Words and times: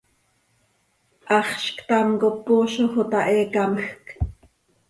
¡Haxz 1.31 1.65
ctam 1.77 2.09
cop 2.21 2.37
poozoj 2.45 2.93
oo 2.99 3.03
ta, 3.11 3.19
he 3.31 3.39
camjc! 3.53 4.05